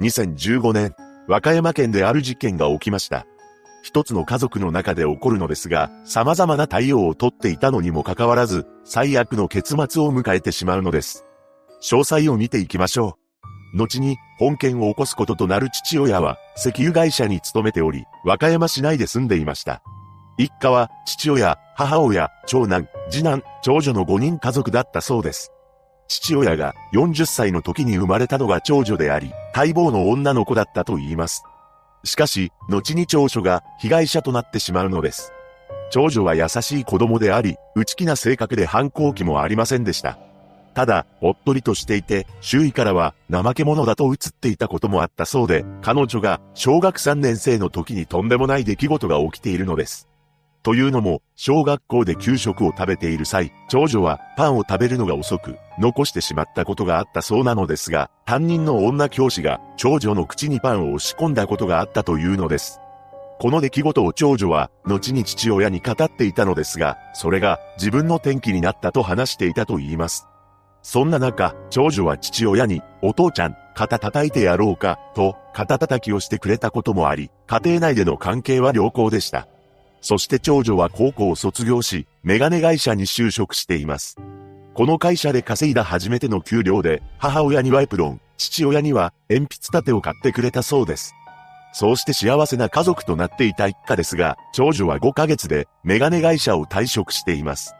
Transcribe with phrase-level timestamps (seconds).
[0.00, 0.94] 2015年、
[1.28, 3.26] 和歌山県である事件が起きました。
[3.82, 11.24] 一つの家族の中で起こるのですが、様々な対応をとっていたのにもかかわらず、最悪の結末を迎えてしまうのです。
[11.82, 13.18] 詳細を見ていきましょ
[13.74, 13.78] う。
[13.78, 19.82] 後に、本件を起こすこととなる父親は、石油会社に勤めており、和歌山市内で住んでいました。
[20.38, 25.52] 一家は、父親、母親、長男、次男、長女の5人家族だったそうです。
[26.12, 31.42] 父親が40歳の時に生まれたのが長女であり、待望の女の子だったと言います。
[32.04, 35.32] しかし、後に長女が被害者となってしまうのです。
[35.90, 40.18] 長女は優しい子供であり、内気な性格で反抗期もありませんでした。
[40.74, 50.08] ただ、おっとりとしていて、周囲からは怠け者だと映っていたこともあったそうで、彼女が小学3年生の時にとんでもない出来事が起きているのです。
[50.62, 62.80] というのも、小学校で給食を食べている際、長女はパンを食べるのが遅く、残してしまったことがあったそうなのですが、担任の女教師が長女の口にパンを押し込んだことがあったというのです。
[63.40, 70.28] この出来事を長女は、後に父親に語っていたのですが、それが自分の転機になったと話していたと言います。
[70.82, 79.48] そんな中、長女は父親に、お父ちゃん、肩叩いてやろうか、と、肩叩きをしてくれたこともあり、家庭内での関係は良好でした。
[80.02, 84.18] そして長女は高校を卒業し、メガネ会社に就職しています。
[84.74, 91.14] この会社で稼いだ初めての給料で、母親にはエプロン、父親には鉛筆立てを買ってくれたそうです。
[91.72, 97.74] そうして幸せな家族となっていた一家ですが、長女は5ヶ月でメガネ会社を退職しています。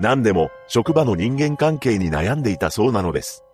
[0.00, 3.44] 何でも、職場の人間関係に悩んでいたそうなのです。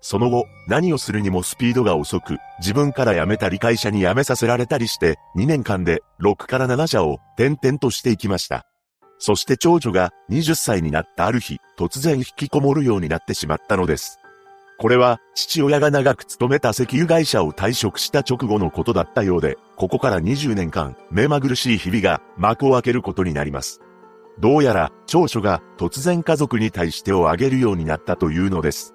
[0.00, 8.66] その後、何をするにもスピードが遅く、自分から辞めたり会社に辞めさせられたりして、2年間で6から7社を転々としていきました。
[9.18, 14.18] そして長女が20歳になったある日、突然引きこもるようになってしまったのです。
[14.78, 23.82] これは、父親が長く勤めた石油会社を退職した直後のことだったようで、ここから20年間、目まぐるしい日々が幕を開けることになります。
[24.38, 28.94] どうやら、長所が突然家族に対してをあげるようになったというのです。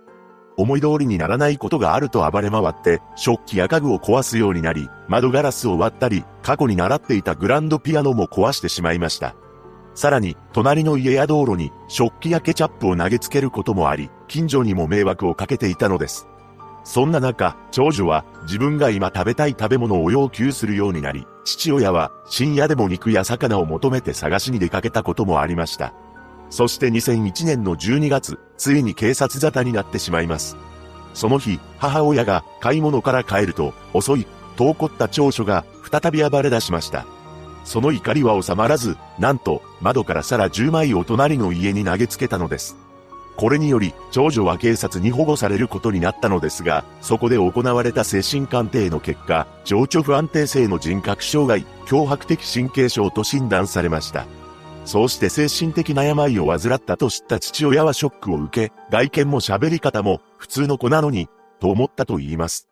[0.58, 9.36] 思い通りにならないことがあると暴れ回って、食器や家具を壊すようになり、窓ガラスを割ったり、過去に習っていたグランドピアノも壊してしまいました。
[9.94, 16.28] さらに、隣の家や道路に食器やケチャップを投げつけることもあり、近所にも迷惑をかけていたのです。
[16.84, 25.94] そんな中、長女は自分が今食べたい食べ物を要求するようになり、父親は深夜でも肉や魚を求めて探しに出かけたこともありました。
[26.50, 30.58] そして2001年の12月、ついに警察沙汰になってしまいます。
[31.14, 37.06] その日、母親が買い物から帰ると、遅い、と怒った長所が再び暴れ出しました。
[37.64, 42.78] その怒りは収まらず、なんと、窓から皿10枚を隣の家に投げつけたのです。
[43.38, 54.26] これにより、長女は警察に保護されることになったのですが、そこで行われた精神鑑定の結果、情緒不安定性の人格障害、脅迫的神経症と診断されました。
[54.86, 61.28] そうして精神的な病を患ったと知った父親はショックを受け、外見も喋り方も普通の子なのに、
[61.60, 62.70] と思ったと言います。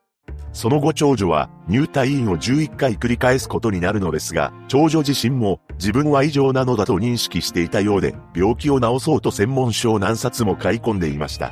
[0.53, 11.51] その後長女は入退院を11回繰り返すことになるのですが、長女自身も自分は異常なのだと認識していたようで、病気を治そうと専門書を何冊も買い込んでいました。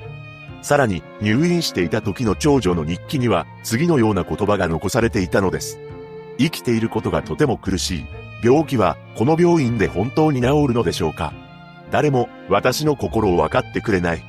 [0.62, 5.80] さらに入院していた時の長女の日記には次のような言葉が残されていたのです。
[6.38, 8.21] 生きていることがとても苦しい。
[8.44, 11.34] 病気はこの病院で本当に治るのでしょうか？
[11.92, 14.24] 誰も私の心を分かってくれない。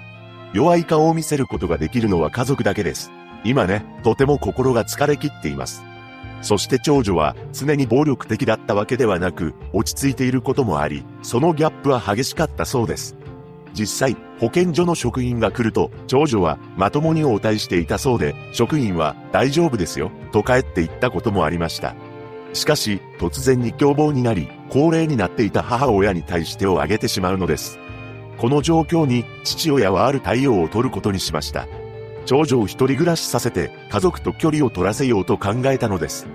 [0.53, 3.11] 弱い顔を見せることができるのは家族だけです。
[3.45, 5.83] 今ね、とても心が疲れ切っています。
[6.43, 13.17] そして長女は常に暴力的だったわけではなく、落ち着いていることもあり、そのギャップは激しかったそうです。
[13.73, 21.95] 実際、保健所の職員が来ると、長女はまともに応対していたそうで、職員は大丈夫ですよ、と帰って言ったこともありました。
[22.53, 27.79] しかし、突然に凶暴になり、高齢になっていた母親に対してを挙げてしまうのです。
[28.39, 31.67] この状況に、父親はある対応を取ることにしました。
[32.25, 36.27] 長女を一人暮らしさせて、家族と距離を取らせようと考えたのです。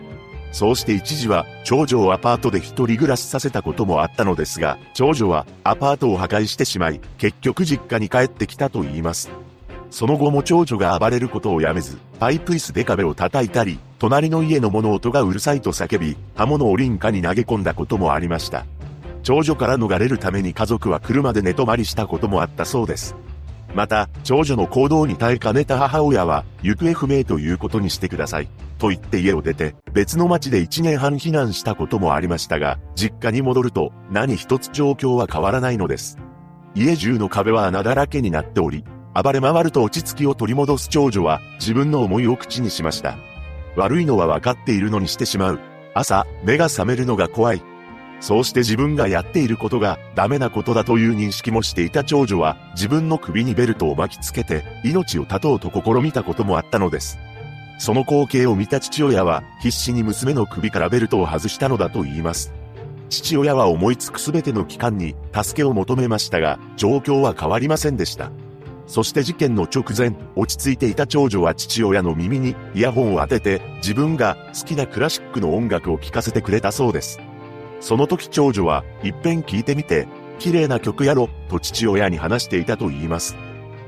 [0.51, 9.29] そうして一時は、長女をアパートで一人暮らしさせたこともあったのですが、長女はアパートを破壊してしまい、結局実家に帰ってきたと言います。
[9.89, 18.65] その後も長女が暴れることをやめず、パイプ椅子で壁を叩いたり、隣の家の物音がうるさいと叫び、刃物を林家に投げ込んだこともありました。
[19.23, 23.15] 長女から逃れるために家族は車で寝泊まりしたこともあったそうです。
[23.75, 28.47] また、長女の行動に耐えかねた母親は、行方不明ということにしてください。
[28.77, 36.17] と言って家を出て、別の町で1年半避難したこともありましたが、実家に戻ると、何一つ状況は変わらないのです。
[36.75, 38.83] 家中の壁は穴だらけになっており、
[39.23, 43.17] 暴れ回ると落ち着きを取り戻す長女は、自分の思いを口にしました。
[43.75, 45.59] 悪いのは分かっているのにしてしまう。
[45.95, 47.63] 朝、目が覚めるのが怖い。
[48.19, 57.19] そうして自分がやっていることがダメなことだという認識もしていた長女は自分の首にベルトを巻きつけて命を絶とうと試みたこともあったのです。
[57.79, 62.53] その光景を見た父親は必死に娘の首からベルトを外したのだと言います。
[63.09, 68.31] 父親は思いつくすべての機関に助けを求めましたが状況は変わりませんでした。
[68.87, 77.19] そして事件の直前、落ち着いていた長女は父親の耳にイヤホンを当てて自分が好きなクラシックの音楽を聴かせてくれたそうです。
[77.81, 80.07] その時長女は、一遍聞いてみて、
[80.39, 83.35] 綺麗な曲やろ、と父親に話していたと言います。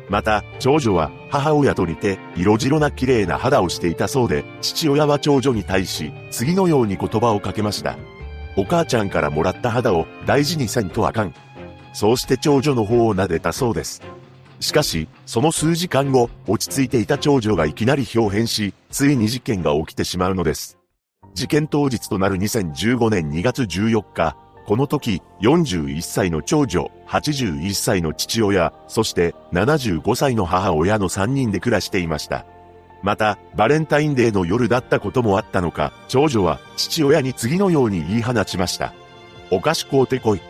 [0.10, 7.96] また、長女は母親と似て色白な綺麗な肌をしていたそうで、父親は長女に対し、次のように言葉をかけました。
[8.58, 11.34] お母ちゃんからもらった肌を大事にせんとあかん。
[11.94, 14.02] そうして長女の方を撫でたそうです。
[14.60, 20.78] しかし、その数時間後、落ち着いていた長女がいきなり表変し、ついに事件が起きてしまうのです。
[21.34, 24.36] 事件当日となる2015年2月14日、
[24.66, 32.46] この時、41歳の長女、81歳の父親、そして75歳の母親の3人で暮らしていました。
[33.02, 38.94] また、バレンタインデーの夜だったこともあったのか、長女は父親に次のように言い放ちました。
[39.52, 40.42] お菓子買うてこい。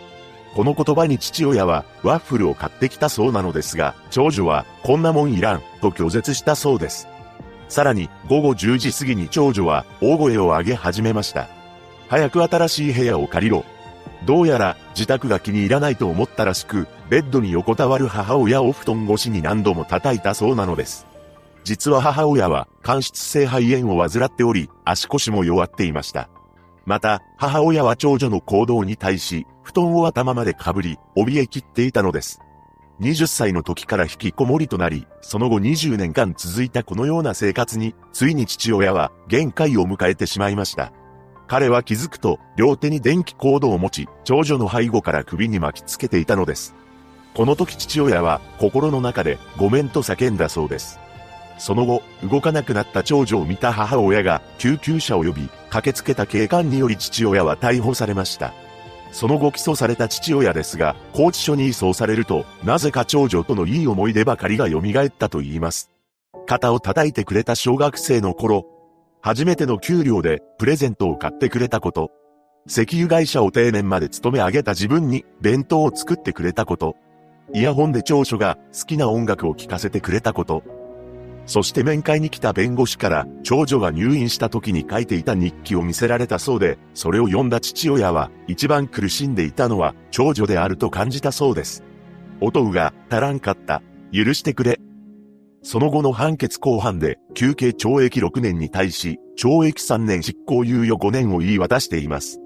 [0.55, 7.07] この言葉に父親はワッフルを買ってきたそうなのですが、長女はこんなもんいらんと拒絶したそうです。
[7.67, 11.47] さらに午後10時過ぎに長女は大声を上げ始めました。
[12.09, 13.63] 早く新しい部屋を借りろ。
[14.25, 21.05] どうやら自宅が気に入らないと思ったらしく、ベッドに横たわる母親を布団越しに何度も叩いたそうなのです。
[21.63, 26.29] 実は母親は間質性肺炎を患っており、足腰も弱っていました。
[26.89, 32.41] また、母親は長女の行動に対し、布団を頭までかぶり、怯えきっていたのです。
[32.99, 40.91] 20歳の時から引きこもりとなり、その後20年間続いたこのような生活に、ついに父親は限界を迎えてしまいました。
[41.47, 46.73] 彼は気づくと、両手に電気コードを持ち、長女の背後から首に巻きつけていたのです。
[47.35, 50.99] この時父親は心の中でごめんと叫んだそうです。
[51.59, 58.53] その後、動かなくなった長女を見た母親が救急車を呼び、駆けつけた警官により父親は逮捕されました。
[59.11, 65.89] その後起訴された父親ですが、拘置所に移送されると、なぜか長女とのいい思い出ばかりが蘇ったと言います。
[66.45, 68.65] 肩を叩いてくれた小学生の頃、
[69.21, 72.11] 初めての給料でプレゼントを買ってくれたこと、
[72.67, 76.95] 石油会社を定年まで勤め上げた自分に弁当を作ってくれたこと、
[77.53, 80.63] イヤホンで長所が好きな音楽を聴かせてくれたこと、
[81.49, 91.83] そして面会に来た弁護士から長女が入院した時に書いていた日記を見せられたそうで、それを読んだ父親は一番苦しんでいたのは長女であると感じたそうです。
[92.39, 93.81] おとうが足らんかった。
[94.13, 94.79] 許してくれ。
[95.63, 102.39] その後の判決公判で休刑懲役6年に対し懲役3年執行猶予5年を言い渡しています。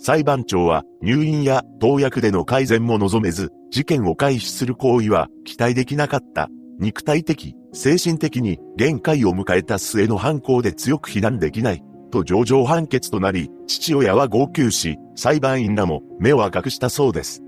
[0.00, 6.48] 裁判長は入院や投薬での改善も望めず、事件を回避する行為は期待できなかった。
[6.80, 17.42] 肉体的、精神的に限界を迎えた末の犯行で強く非難できない、と上場判決となり、父親は号泣し、裁判員らも目を赤くしたそうです。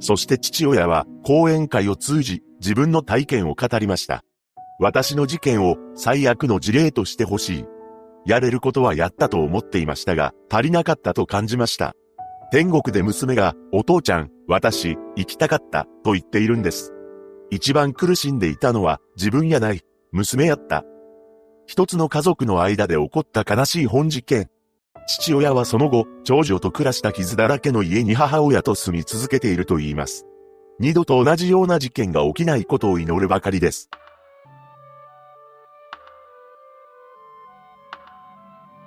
[0.00, 4.24] そして父親は講演会を通じ、自分の体験を語りました。
[4.80, 7.64] 私の事件を最悪の事例としてほしい。
[8.26, 11.94] やれることはやったと思っていましたが、足りなかったと感じました。
[12.50, 16.92] 天国で娘が、お父ちゃん、私、生きたかった、と言っているんです。
[17.52, 20.86] 一番苦しんでいたのは自分やない、娘やった。
[21.66, 24.48] 一つの家族の間で起こった悲しい本事件。
[25.06, 30.24] 父親はその後、長女と暮らした傷だらけの家に母親と住み続けていると言います。
[30.80, 33.90] 二度と同じような事件が起きないことを祈るばかりです。